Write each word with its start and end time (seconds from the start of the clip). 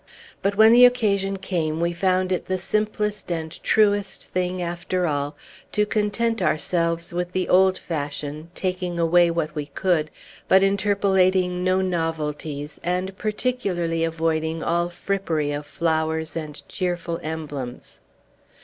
But 0.41 0.55
when 0.57 0.71
the 0.71 0.83
occasion 0.83 1.37
came 1.37 1.79
we 1.79 1.93
found 1.93 2.31
it 2.31 2.45
the 2.45 2.57
simplest 2.57 3.31
and 3.31 3.61
truest 3.61 4.23
thing, 4.29 4.59
after 4.59 5.05
all, 5.05 5.37
to 5.73 5.85
content 5.85 6.41
ourselves 6.41 7.13
with 7.13 7.33
the 7.33 7.47
old 7.47 7.77
fashion, 7.77 8.49
taking 8.55 8.97
away 8.97 9.29
what 9.29 9.53
we 9.53 9.67
could, 9.67 10.09
but 10.47 10.63
interpolating 10.63 11.63
no 11.63 11.81
novelties, 11.81 12.79
and 12.83 13.15
particularly 13.15 14.03
avoiding 14.03 14.63
all 14.63 14.89
frippery 14.89 15.51
of 15.51 15.67
flowers 15.67 16.35
and 16.35 16.67
cheerful 16.67 17.19
emblems. 17.21 17.99